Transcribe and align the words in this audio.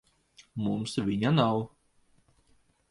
Mums 0.67 0.95
viņa 1.11 1.33
nav. 1.37 1.63